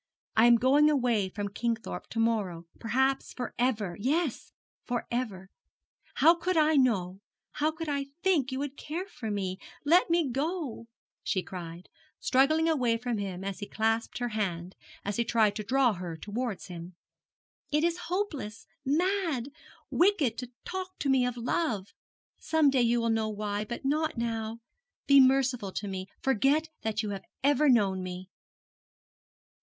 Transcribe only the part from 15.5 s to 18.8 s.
to draw her towards him. 'It is hopeless,